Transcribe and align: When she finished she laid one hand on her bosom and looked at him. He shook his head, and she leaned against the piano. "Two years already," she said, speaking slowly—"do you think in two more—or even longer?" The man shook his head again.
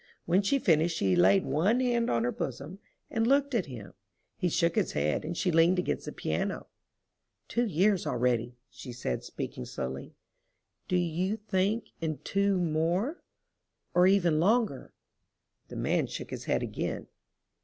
When 0.25 0.41
she 0.41 0.57
finished 0.57 0.97
she 0.97 1.15
laid 1.15 1.45
one 1.45 1.79
hand 1.79 2.09
on 2.09 2.23
her 2.23 2.31
bosom 2.31 2.79
and 3.11 3.27
looked 3.27 3.53
at 3.53 3.67
him. 3.67 3.93
He 4.35 4.49
shook 4.49 4.73
his 4.73 4.93
head, 4.93 5.23
and 5.23 5.37
she 5.37 5.51
leaned 5.51 5.77
against 5.77 6.05
the 6.05 6.11
piano. 6.11 6.65
"Two 7.47 7.67
years 7.67 8.07
already," 8.07 8.57
she 8.71 8.93
said, 8.93 9.23
speaking 9.23 9.63
slowly—"do 9.63 10.95
you 10.97 11.37
think 11.37 11.89
in 12.01 12.17
two 12.23 12.57
more—or 12.57 14.07
even 14.07 14.39
longer?" 14.39 14.91
The 15.67 15.75
man 15.75 16.07
shook 16.07 16.31
his 16.31 16.45
head 16.45 16.63
again. 16.63 17.05